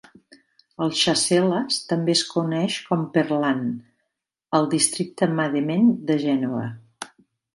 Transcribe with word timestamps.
El 0.83 0.93
Chasselas 0.99 1.75
també 1.91 2.13
es 2.19 2.23
coneix 2.29 2.77
com 2.87 3.03
"Perlan" 3.17 3.61
al 4.61 4.67
districte 4.71 5.31
Mandement 5.41 5.89
de 6.11 6.17
Gènova. 6.27 6.65